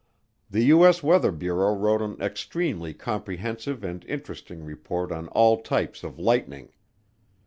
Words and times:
The 0.49 0.63
U.S. 0.73 1.03
Weather 1.03 1.31
Bureau 1.31 1.75
wrote 1.75 2.01
an 2.01 2.19
extremely 2.19 2.91
comprehensive 2.91 3.83
and 3.83 4.03
interesting 4.05 4.63
report 4.65 5.11
on 5.11 5.27
all 5.27 5.61
types 5.61 6.03
of 6.03 6.17
lightning. 6.17 6.69